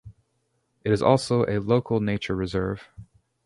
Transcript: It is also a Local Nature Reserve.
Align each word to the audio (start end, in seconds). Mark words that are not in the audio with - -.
It 0.83 0.91
is 0.91 1.03
also 1.03 1.45
a 1.45 1.59
Local 1.59 1.99
Nature 1.99 2.35
Reserve. 2.35 2.89